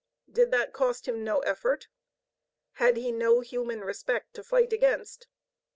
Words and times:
Did 0.27 0.49
that 0.49 0.73
cost 0.73 1.07
him 1.07 1.23
no 1.23 1.41
effort? 1.41 1.87
Had 2.71 2.97
he 2.97 3.11
no 3.11 3.41
human 3.41 3.81
respect 3.81 4.33
to 4.33 4.43
fight 4.43 4.73
against? 4.73 5.27